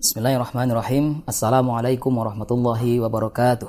[0.00, 1.28] Bismillahirrahmanirrahim.
[1.28, 3.68] Assalamualaikum warahmatullahi wabarakatuh.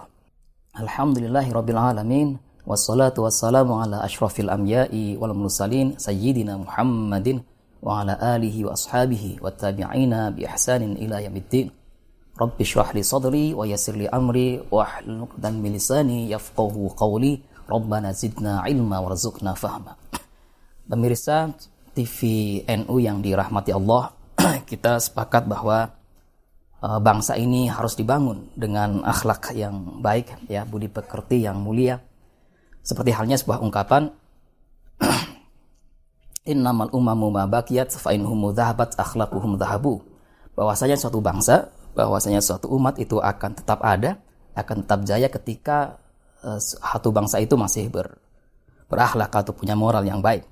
[0.80, 2.40] Alhamdulillahi rabbil alamin.
[2.64, 7.44] Wassalatu wassalamu ala ashrafil anbiya'i wal mursalin sayyidina Muhammadin
[7.84, 11.68] wa ala alihi wa ashabihi wa tabi'ina bi ihsanin ila yamiddin.
[12.40, 14.88] Rabbi shrah li sadri wa yassir li amri wa
[16.32, 17.44] yafqahu qawli.
[17.68, 19.04] Rabbana zidna ilma
[19.52, 20.00] fahma.
[20.88, 21.52] Pemirsa
[21.92, 24.16] TV NU yang dirahmati Allah,
[24.72, 26.00] kita sepakat bahwa
[26.82, 32.02] bangsa ini harus dibangun dengan akhlak yang baik, ya budi pekerti yang mulia.
[32.82, 34.10] Seperti halnya sebuah ungkapan
[36.52, 40.02] Innamal umamu ma bakiyat fa inhum dhahabat akhlaquhum dhahabu.
[40.58, 44.18] Bahwasanya suatu bangsa, bahwasanya suatu umat itu akan tetap ada,
[44.58, 46.02] akan tetap jaya ketika
[46.42, 48.18] uh, satu bangsa itu masih ber,
[48.90, 50.50] berakhlak atau punya moral yang baik.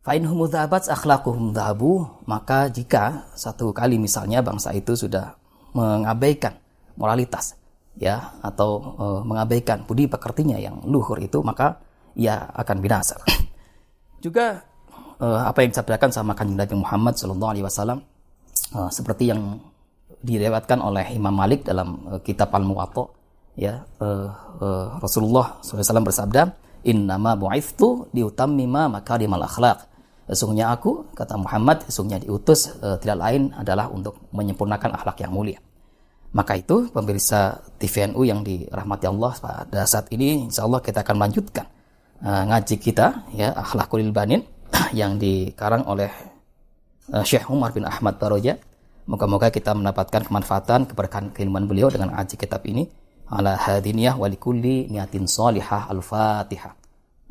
[0.00, 5.41] Fa'in humudhabat dhahabu, maka jika satu kali misalnya bangsa itu sudah
[5.72, 6.56] mengabaikan
[6.96, 7.56] moralitas
[7.96, 11.80] ya atau e, mengabaikan budi pekertinya yang luhur itu maka
[12.16, 13.20] ia akan binasa.
[14.24, 14.64] Juga
[15.20, 17.98] e, apa yang disabdakan sama kanjeng Nabi Muhammad sallallahu alaihi wasallam
[18.72, 19.60] e, seperti yang
[20.22, 23.04] direwatkan oleh Imam Malik dalam e, kitab Al-Muwatta
[23.58, 24.08] ya e,
[24.60, 24.68] e,
[25.02, 26.42] Rasulullah SAW bersabda
[26.88, 29.91] innama bu'ithtu liutammima makarimal akhlaq
[30.30, 35.58] Sesungguhnya aku, kata Muhammad, sesungguhnya diutus e, tidak lain adalah untuk menyempurnakan akhlak yang mulia.
[36.32, 41.66] Maka itu pemirsa TVNU yang dirahmati Allah pada saat ini insya Allah kita akan melanjutkan
[42.22, 44.46] e, ngaji kita ya akhlakul banin
[45.00, 46.08] yang dikarang oleh
[47.10, 48.56] e, Syekh Umar bin Ahmad Baroja.
[49.10, 52.86] Moga-moga kita mendapatkan kemanfaatan keberkahan keilmuan beliau dengan ngaji kitab ini.
[53.26, 56.81] Ala hadiniyah walikulli niatin salihah al-fatihah.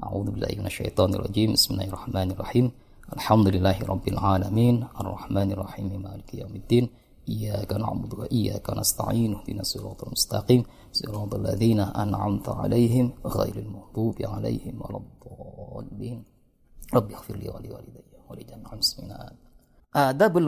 [0.02, 1.54] A'udzu billahi minasyaitonir rajim.
[1.54, 2.74] Bismillahirrahmanirrahim.
[3.14, 4.82] Alhamdulillahi rabbil alamin.
[4.98, 6.02] Arrahmanir rahim.
[6.02, 6.90] Maliki yaumiddin.
[7.30, 9.38] Iyyaka na'budu wa iyyaka nasta'in.
[9.46, 10.66] Ihdinas siratal mustaqim.
[10.90, 12.58] Siratal ladzina an'amta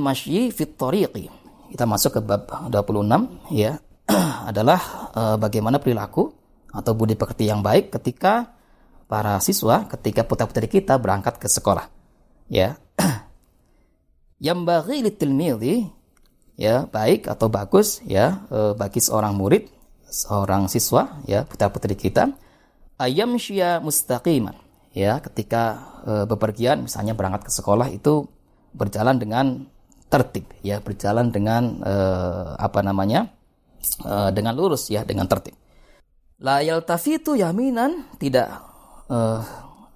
[0.01, 0.73] masyi fit.
[1.73, 3.77] Kita masuk ke bab 26 ya.
[4.49, 4.81] adalah
[5.15, 6.27] uh, bagaimana perilaku
[6.73, 8.62] atau budi pekerti yang baik ketika
[9.13, 11.85] para siswa ketika putra-putri kita berangkat ke sekolah.
[12.49, 12.81] Ya.
[14.41, 15.75] Yang bagi litilmidhi
[16.57, 19.69] ya baik atau bagus ya e, bagi seorang murid,
[20.09, 22.33] seorang siswa ya putra-putri kita
[22.97, 24.57] ayam syia mustaqiman
[24.93, 28.29] ya ketika e, bepergian misalnya berangkat ke sekolah itu
[28.73, 29.65] berjalan dengan
[30.09, 31.95] tertib ya berjalan dengan e,
[32.61, 33.29] apa namanya
[34.31, 35.57] dengan lurus ya dengan tertib
[36.39, 38.72] la yaltafitu yaminan tidak
[39.09, 39.41] uh,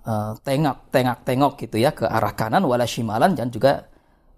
[0.07, 0.91] uh, tengok
[1.23, 3.85] tengok gitu ya ke arah kanan wala shimalan dan juga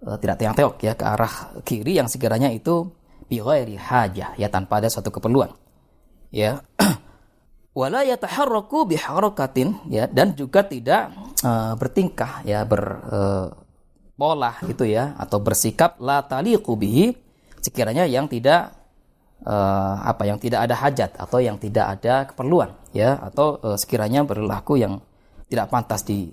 [0.04, 2.90] uh, tidak tengok tengok ya ke arah kiri yang sekiranya itu
[3.30, 5.54] bighairi hajah ya tanpa ada suatu keperluan
[6.34, 6.62] ya.
[7.70, 11.14] Wala yataharraku biharakatin ya dan juga tidak
[11.46, 13.46] uh, bertingkah ya ber uh,
[14.18, 17.14] pola gitu ya atau bersikap la taliqu bihi
[17.62, 18.74] sekiranya yang tidak
[19.46, 24.26] uh, apa yang tidak ada hajat atau yang tidak ada keperluan ya atau uh, sekiranya
[24.26, 24.98] berlaku yang
[25.50, 26.30] tidak pantas di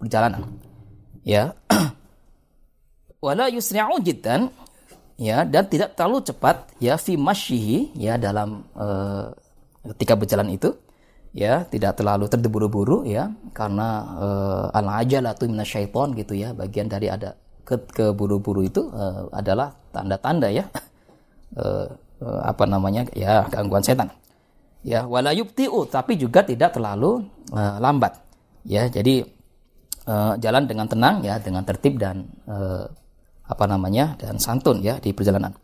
[0.00, 0.60] perjalanan
[1.24, 1.56] ya.
[3.24, 4.52] Wala yusri'u jiddan
[5.16, 9.30] ya dan tidak terlalu cepat ya fi masyihi ya dalam uh,
[9.94, 10.74] ketika berjalan itu
[11.34, 13.88] ya tidak terlalu terburu-buru ya karena
[14.18, 20.52] uh, al ajalatu minasyaiton gitu ya bagian dari ada ke keburu-buru itu uh, adalah tanda-tanda
[20.52, 20.68] ya
[21.58, 21.88] uh,
[22.50, 24.08] apa namanya ya gangguan setan
[24.84, 28.20] ya wala yubti'u tapi juga tidak terlalu uh, lambat.
[28.68, 29.24] Ya jadi
[30.06, 32.86] uh, jalan dengan tenang ya dengan tertib dan uh,
[33.44, 35.56] apa namanya dan santun ya di perjalanan.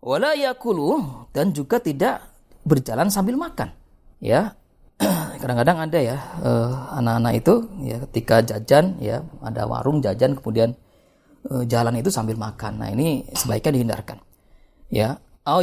[0.00, 0.96] Wala yakulu
[1.36, 2.24] dan juga tidak
[2.64, 3.68] berjalan sambil makan.
[4.20, 4.56] Ya
[5.40, 6.16] kadang-kadang ada ya
[6.96, 10.76] anak-anak uh, itu ya ketika jajan ya ada warung jajan kemudian
[11.48, 12.80] uh, jalan itu sambil makan.
[12.80, 14.18] Nah ini sebaiknya dihindarkan.
[14.92, 15.60] Ya au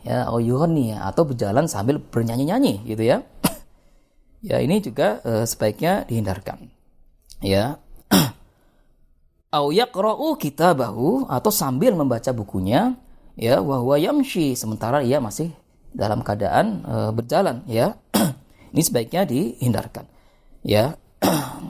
[0.00, 3.22] ya auyuhania atau berjalan sambil bernyanyi-nyanyi gitu ya.
[4.48, 6.68] ya ini juga uh, sebaiknya dihindarkan.
[7.44, 7.80] Ya.
[9.56, 12.96] Au yaqra'u kitabahu atau sambil membaca bukunya
[13.34, 15.50] ya wa huwa yamshi sementara ia masih
[15.90, 17.98] dalam keadaan uh, berjalan ya.
[18.72, 20.08] ini sebaiknya dihindarkan.
[20.64, 20.96] Ya.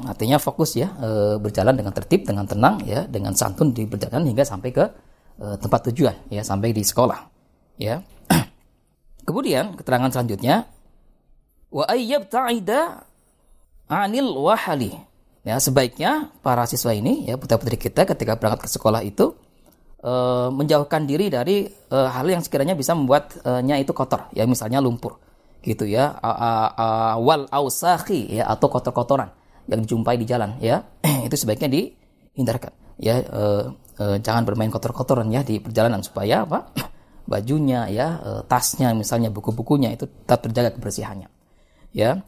[0.07, 4.47] Artinya fokus ya uh, berjalan dengan tertib, dengan tenang ya, dengan santun di perjalanan hingga
[4.47, 4.87] sampai ke
[5.41, 7.17] tempat tujuan ya, sampai di sekolah.
[7.81, 8.05] Ya.
[9.25, 10.67] Kemudian keterangan selanjutnya
[11.71, 13.07] wa ayyab ta'ida
[13.91, 14.97] anil wahali.
[15.41, 19.33] Ya, sebaiknya para siswa ini ya putra-putri kita ketika berangkat ke sekolah itu
[20.05, 25.17] uh, menjauhkan diri dari uh, hal yang sekiranya bisa membuatnya itu kotor ya misalnya lumpur
[25.61, 26.17] gitu ya
[27.21, 29.29] wal ausahi ya atau kotor-kotoran
[29.69, 30.81] yang dijumpai di jalan ya
[31.27, 33.65] itu sebaiknya dihindarkan ya uh,
[34.01, 36.73] uh, jangan bermain kotor-kotoran ya di perjalanan supaya apa
[37.29, 41.29] bajunya ya uh, tasnya misalnya buku-bukunya itu tetap terjaga kebersihannya
[41.95, 42.23] ya.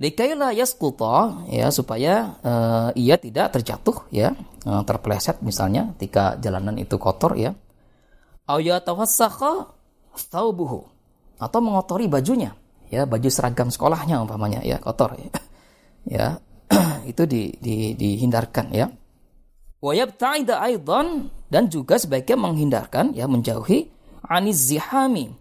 [0.00, 4.32] Likaila yasquta ya supaya uh, ia tidak terjatuh ya
[4.64, 7.52] uh, terpeleset misalnya ketika jalanan itu kotor ya.
[8.48, 9.68] Au yatawassakha
[10.32, 10.88] thawbuhu
[11.36, 12.56] atau mengotori bajunya
[12.88, 15.30] ya baju seragam sekolahnya umpamanya ya kotor ya,
[16.18, 16.26] ya
[17.10, 18.88] itu di, di, dihindarkan ya.
[19.80, 23.88] Wa yabta'ida aidan dan juga sebaiknya menghindarkan ya menjauhi
[24.30, 25.34] aniz zihami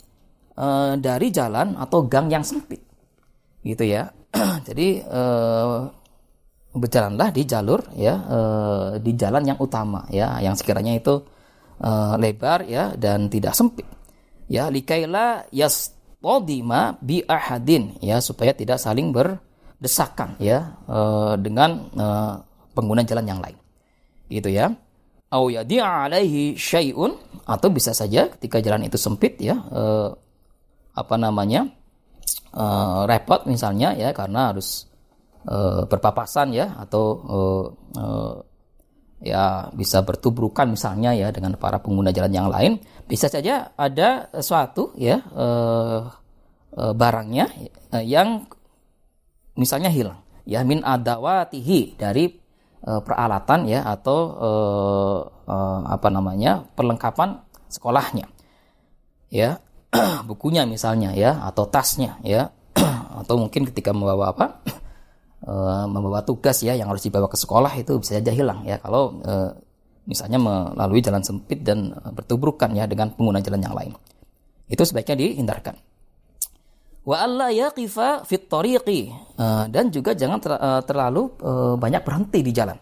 [0.57, 2.81] uh, dari jalan atau gang yang sempit.
[3.61, 4.09] Gitu ya.
[4.67, 5.85] Jadi uh,
[6.73, 11.17] berjalanlah di jalur ya uh, di jalan yang utama ya yang sekiranya itu
[11.81, 13.85] uh, lebar ya dan tidak sempit.
[14.49, 22.33] Ya likaila yastodima bi ahadin ya supaya tidak saling berdesakan ya uh, dengan uh,
[22.73, 23.57] pengguna jalan yang lain.
[24.29, 24.73] Gitu ya
[25.29, 27.13] au alaihi syai'un
[27.45, 30.09] atau bisa saja ketika jalan itu sempit ya uh,
[30.97, 31.69] apa namanya
[32.53, 34.89] uh, repot misalnya ya karena harus
[35.45, 37.65] uh, berpapasan ya atau uh,
[37.97, 38.35] uh,
[39.19, 42.79] ya bisa bertubrukan misalnya ya dengan para pengguna jalan yang lain.
[43.05, 46.07] Bisa saja ada suatu ya uh,
[46.73, 47.45] uh, barangnya
[47.93, 48.47] uh, yang
[49.59, 52.38] misalnya hilang ya min adawatihi dari
[52.85, 58.27] uh, peralatan ya atau uh, uh, apa namanya perlengkapan sekolahnya
[59.33, 59.59] ya.
[60.29, 62.53] Bukunya misalnya ya atau tasnya ya.
[63.19, 64.61] Atau mungkin ketika membawa apa?
[65.89, 68.77] Membawa tugas ya yang harus dibawa ke sekolah itu bisa saja hilang ya.
[68.77, 69.17] Kalau
[70.05, 73.91] misalnya melalui jalan sempit dan bertubrukan ya dengan pengguna jalan yang lain.
[74.69, 75.88] Itu sebaiknya dihindarkan
[77.05, 79.11] wa alla yaqifa fit tariqi.
[79.37, 82.77] E, dan juga jangan ter, e, terlalu e, banyak berhenti di jalan.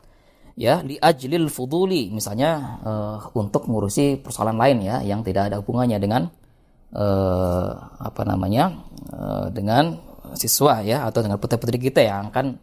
[0.58, 2.10] Ya li ajlil fuduli.
[2.10, 2.92] Misalnya e,
[3.38, 6.30] untuk mengurusi persoalan lain ya yang tidak ada hubungannya dengan
[6.94, 7.70] uh,
[8.00, 8.72] apa namanya
[9.12, 9.98] uh, dengan
[10.38, 12.60] siswa ya atau dengan putri-putri kita yang akan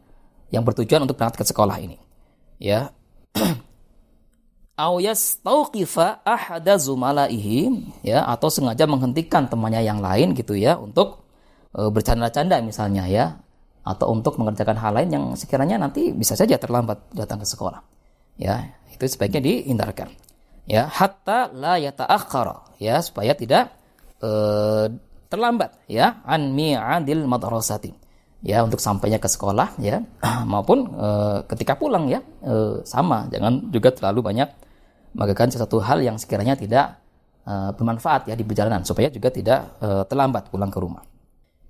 [0.53, 1.99] yang bertujuan untuk berangkat ke sekolah ini.
[2.63, 2.95] Ya.
[4.75, 11.24] Au yastauqifa ahada zumalaihi ya atau sengaja menghentikan temannya yang lain gitu ya untuk uh,
[11.75, 13.35] bercanda-canda misalnya ya
[13.83, 17.83] atau untuk mengerjakan hal lain yang sekiranya nanti bisa saja terlambat datang ke sekolah
[18.39, 18.63] ya.
[18.95, 20.09] Itu sebaiknya dihindarkan
[20.71, 20.87] ya.
[20.87, 23.75] Hatta la yata'akhkhara ya supaya tidak
[24.25, 24.87] Eh,
[25.29, 27.91] terlambat ya an mi'adil madrasati
[28.47, 29.99] ya untuk sampainya ke sekolah ya.
[30.53, 31.09] Maupun e,
[31.51, 33.27] ketika pulang ya e, sama.
[33.33, 34.47] Jangan juga terlalu banyak
[35.19, 37.03] melakukan sesuatu hal yang sekiranya tidak
[37.43, 41.03] e, bermanfaat ya di perjalanan supaya juga tidak e, terlambat pulang ke rumah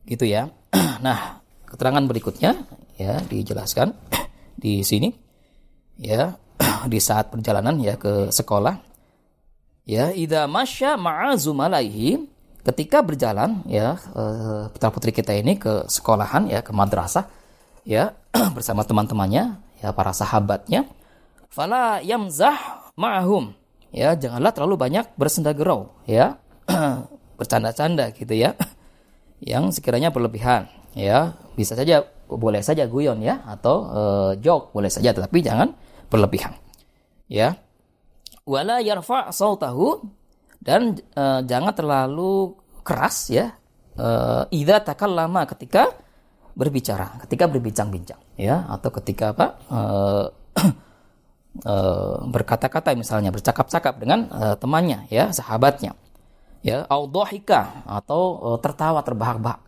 [0.09, 0.51] gitu ya.
[1.05, 2.65] Nah keterangan berikutnya
[2.97, 3.93] ya dijelaskan
[4.63, 5.11] di sini
[5.99, 6.37] ya
[6.93, 8.81] di saat perjalanan ya ke sekolah.
[9.85, 12.25] Ya ida masya ma'azumalaihi
[12.65, 17.29] ketika berjalan ya uh, putra putri kita ini ke sekolahan ya ke madrasah
[17.85, 18.17] ya
[18.57, 20.89] bersama teman-temannya ya para sahabatnya.
[21.53, 22.57] Fala yamzah
[22.97, 23.53] ma'hum
[23.95, 26.35] ya janganlah terlalu banyak bersenda gerau ya
[27.39, 28.59] bercanda-canda gitu ya
[29.45, 31.37] yang sekiranya berlebihan ya.
[31.55, 35.77] Bisa saja boleh saja guyon ya atau uh, joke boleh saja tetapi jangan
[36.09, 36.57] berlebihan
[37.29, 37.61] ya.
[38.49, 40.05] Wala yarfa sautahu
[40.61, 43.53] dan uh, jangan terlalu keras ya.
[43.95, 45.87] Uh, idza takallama ketika
[46.59, 48.65] berbicara, ketika berbincang-bincang ya.
[48.69, 50.25] Atau ketika apa uh,
[51.65, 55.97] uh, berkata-kata misalnya bercakap-cakap dengan uh, temannya ya, sahabatnya.
[56.65, 59.61] Ya, audhika atau uh, tertawa terbahak-bahak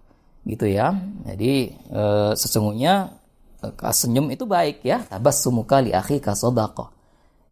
[0.48, 0.96] gitu ya.
[1.28, 3.12] Jadi uh, sesungguhnya
[3.60, 6.96] uh, senyum itu baik ya, tabassumuka li akhika sadaqah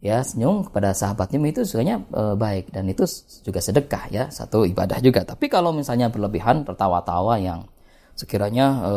[0.04, 3.08] ya senyum kepada sahabatnya itu sebenarnya e, baik dan itu
[3.40, 5.24] juga sedekah ya satu ibadah juga.
[5.24, 7.64] Tapi kalau misalnya berlebihan tertawa-tawa yang
[8.12, 8.94] sekiranya e,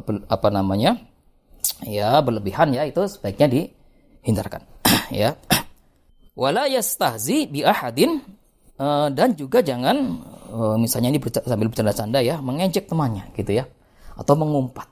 [0.00, 0.96] ber, apa namanya
[1.84, 4.64] ya berlebihan ya itu sebaiknya dihindarkan
[5.12, 5.36] ya.
[6.40, 8.24] Wala yastahzi bi ahadin
[8.80, 9.96] e, dan juga jangan
[10.48, 13.68] e, misalnya ini sambil bercanda-canda ya mengejek temannya gitu ya.
[14.16, 14.88] Atau mengumpat.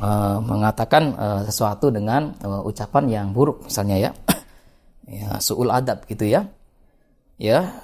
[0.00, 0.08] E,
[0.40, 4.10] mengatakan e, sesuatu dengan e, ucapan yang buruk misalnya ya.
[5.08, 6.52] Ya suul adab gitu ya.
[7.40, 7.80] Ya.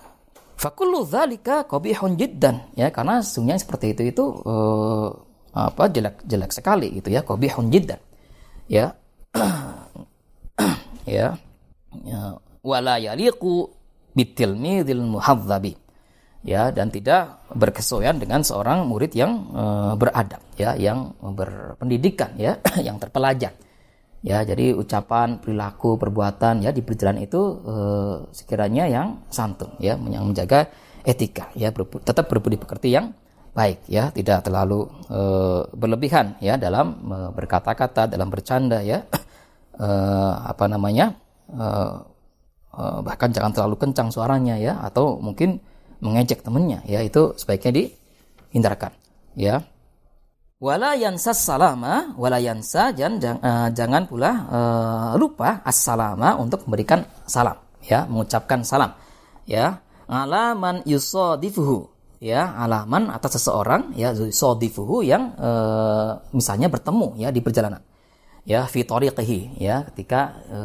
[0.60, 2.68] Fakullu dzalika qabihun jiddan.
[2.76, 5.08] Ya karena sungguhnya seperti itu itu uh,
[5.56, 7.96] apa jelek jelek sekali gitu ya qabihun jiddan.
[8.68, 8.92] Ya.
[11.04, 11.36] Ya.
[12.00, 12.40] Ya.
[12.64, 13.68] Wala yaliqu
[14.14, 15.76] bitilmidil muhadzabi.
[16.44, 23.00] Ya dan tidak berkesesuaian dengan seorang murid yang uh, beradab ya yang berpendidikan ya yang
[23.00, 23.56] terpelajar.
[24.24, 30.32] Ya jadi ucapan perilaku perbuatan ya di perjalanan itu uh, sekiranya yang santun ya yang
[30.32, 30.68] menjaga
[31.04, 33.12] etika ya ber, tetap berbudi pekerti yang
[33.54, 39.04] baik ya tidak terlalu uh, berlebihan ya dalam uh, berkata-kata dalam bercanda ya
[39.78, 41.14] uh, apa namanya
[41.54, 42.13] uh,
[43.04, 45.62] bahkan jangan terlalu kencang suaranya ya atau mungkin
[46.04, 48.92] mengejek temannya ya itu sebaiknya dihindarkan
[49.38, 49.64] ya.
[50.62, 57.58] Wala yansas salama wala yansa dan uh, jangan pula uh, lupa as-salama untuk memberikan salam
[57.84, 58.96] ya mengucapkan salam
[59.44, 59.80] ya.
[60.04, 61.88] Alaman yusadifuhu
[62.20, 67.80] ya alaman atas seseorang ya yusadifuhu yang uh, misalnya bertemu ya di perjalanan
[68.44, 70.58] ya fi tariqihi ya ketika e,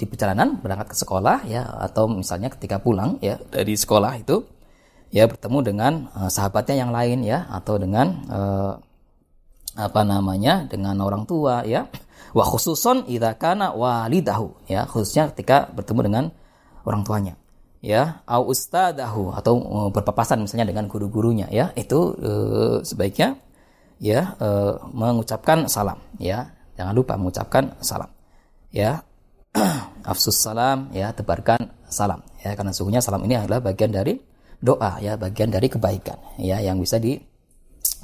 [0.00, 4.48] di perjalanan berangkat ke sekolah ya atau misalnya ketika pulang ya dari sekolah itu
[5.12, 8.72] ya bertemu dengan uh, sahabatnya yang lain ya atau dengan uh,
[9.76, 11.86] apa namanya dengan orang tua ya.
[12.32, 16.24] Wa khususon idza kana walidahu ya khususnya ketika bertemu dengan
[16.88, 17.36] orang tuanya
[17.84, 23.36] ya au ustadahu atau uh, berpapasan misalnya dengan guru-gurunya ya itu uh, sebaiknya
[24.00, 28.10] ya uh, mengucapkan salam ya jangan lupa mengucapkan salam.
[28.74, 29.06] Ya.
[30.10, 32.26] Afsus salam ya tebarkan salam.
[32.42, 34.18] Ya karena sungguhnya salam ini adalah bagian dari
[34.62, 37.18] doa ya bagian dari kebaikan ya yang bisa di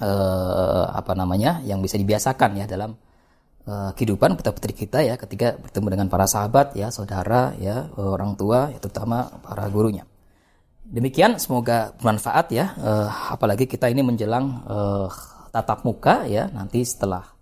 [0.02, 2.98] uh, apa namanya yang bisa dibiasakan ya dalam
[3.70, 8.34] uh, kehidupan putra putri kita ya ketika bertemu dengan para sahabat ya saudara ya orang
[8.34, 10.02] tua ya terutama para gurunya.
[10.88, 15.06] Demikian semoga bermanfaat ya uh, apalagi kita ini menjelang uh,
[15.54, 17.37] tatap muka ya nanti setelah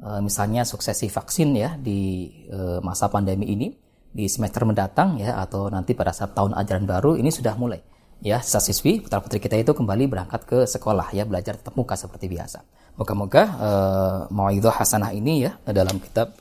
[0.00, 3.68] misalnya suksesi vaksin ya di uh, masa pandemi ini
[4.10, 7.78] di semester mendatang ya atau nanti pada saat tahun ajaran baru ini sudah mulai
[8.20, 12.28] ya siswi putra putri kita itu kembali berangkat ke sekolah ya belajar tetap muka seperti
[12.28, 12.60] biasa.
[13.00, 16.36] Moga-moga uh, mauidhah hasanah ini ya dalam kitab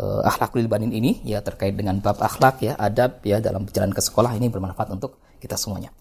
[0.00, 4.00] uh, akhlakul banin ini ya terkait dengan bab akhlak ya adab ya dalam perjalanan ke
[4.00, 5.92] sekolah ini bermanfaat untuk kita semuanya.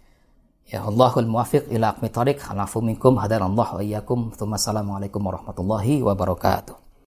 [0.68, 2.40] Ya Allahul muwafiq ila aqmi tariq.
[2.52, 4.32] Alafu minkum hadanallahu wa iyyakum.
[4.36, 6.83] Assalamualaikum warahmatullahi wabarakatuh.